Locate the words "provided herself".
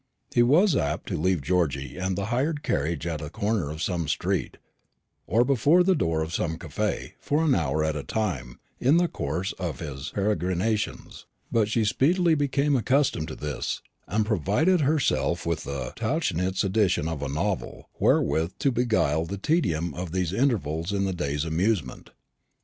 14.25-15.45